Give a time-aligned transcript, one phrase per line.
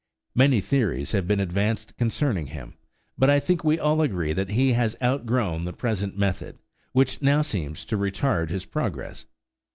[0.33, 2.73] Many theories have been advanced concerning him;
[3.19, 6.57] but I think we all agree that he has outgrown the present method,
[6.91, 9.27] which now seems to retard his progress.